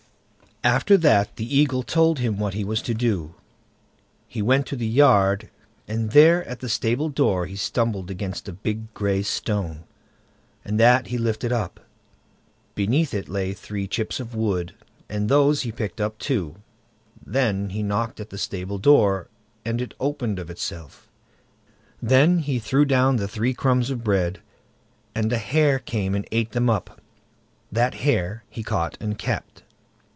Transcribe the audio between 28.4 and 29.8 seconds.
he caught and kept.